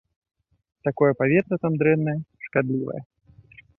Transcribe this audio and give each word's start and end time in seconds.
Такое 0.87 1.11
паветра 1.19 1.59
там 1.65 1.73
дрэннае, 1.83 2.17
шкадлівае. 2.47 3.01